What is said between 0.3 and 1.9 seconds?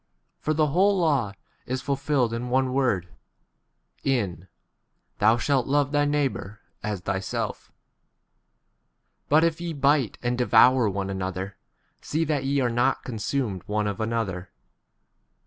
For the whole law is